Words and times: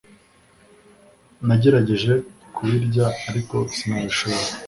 Nagerageje 1.47 2.13
kubirya 2.55 3.05
ariko 3.29 3.55
sinabishobora 3.75 4.49